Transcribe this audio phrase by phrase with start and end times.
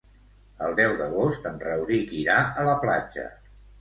[0.67, 3.29] El deu d'agost en Rauric irà a la platja.